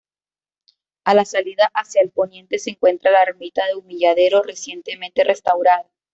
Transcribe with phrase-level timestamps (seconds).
[1.03, 5.87] A la salida hacia el poniente se encuentra la ermita del Humilladero, recientemente restaurada.